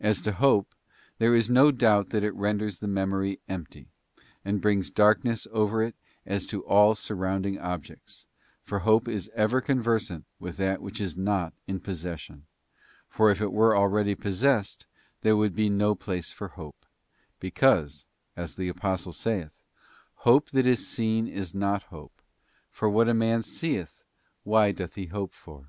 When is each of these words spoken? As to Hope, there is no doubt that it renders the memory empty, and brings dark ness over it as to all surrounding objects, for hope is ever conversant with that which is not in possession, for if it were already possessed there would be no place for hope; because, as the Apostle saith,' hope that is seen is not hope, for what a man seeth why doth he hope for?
As 0.00 0.20
to 0.22 0.32
Hope, 0.32 0.74
there 1.18 1.36
is 1.36 1.48
no 1.48 1.70
doubt 1.70 2.10
that 2.10 2.24
it 2.24 2.34
renders 2.34 2.80
the 2.80 2.88
memory 2.88 3.38
empty, 3.48 3.86
and 4.44 4.60
brings 4.60 4.90
dark 4.90 5.22
ness 5.22 5.46
over 5.52 5.84
it 5.84 5.94
as 6.26 6.48
to 6.48 6.64
all 6.64 6.96
surrounding 6.96 7.60
objects, 7.60 8.26
for 8.64 8.80
hope 8.80 9.06
is 9.06 9.30
ever 9.36 9.60
conversant 9.60 10.24
with 10.40 10.56
that 10.56 10.82
which 10.82 11.00
is 11.00 11.16
not 11.16 11.52
in 11.68 11.78
possession, 11.78 12.44
for 13.08 13.30
if 13.30 13.40
it 13.40 13.52
were 13.52 13.76
already 13.76 14.16
possessed 14.16 14.88
there 15.20 15.36
would 15.36 15.54
be 15.54 15.68
no 15.68 15.94
place 15.94 16.32
for 16.32 16.48
hope; 16.48 16.84
because, 17.38 18.08
as 18.36 18.56
the 18.56 18.68
Apostle 18.68 19.12
saith,' 19.12 19.62
hope 20.26 20.50
that 20.50 20.66
is 20.66 20.88
seen 20.88 21.28
is 21.28 21.54
not 21.54 21.84
hope, 21.84 22.20
for 22.68 22.90
what 22.90 23.08
a 23.08 23.14
man 23.14 23.44
seeth 23.44 24.02
why 24.42 24.72
doth 24.72 24.96
he 24.96 25.06
hope 25.06 25.32
for? 25.32 25.68